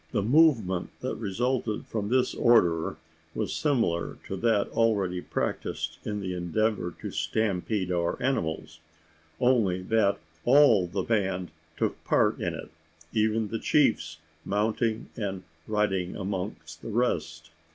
The 0.13 0.23
movement 0.23 0.89
that 1.01 1.13
resulted 1.17 1.85
from 1.85 2.09
this 2.09 2.33
order 2.33 2.97
was 3.35 3.53
similar 3.53 4.17
to 4.25 4.35
that 4.37 4.67
already 4.69 5.21
practised 5.21 5.99
in 6.03 6.21
the 6.21 6.33
endeavour 6.33 6.95
to 7.01 7.11
stampede 7.11 7.91
our 7.91 8.19
animals: 8.19 8.79
only 9.39 9.83
that 9.83 10.17
all 10.43 10.87
the 10.87 11.03
band 11.03 11.51
took 11.77 12.03
part 12.03 12.39
in 12.39 12.55
it 12.55 12.71
even 13.13 13.49
the 13.49 13.59
chiefs 13.59 14.17
mounting 14.43 15.09
and 15.15 15.43
riding 15.67 16.15
among 16.15 16.55
the 16.81 16.89
rest. 16.89 17.51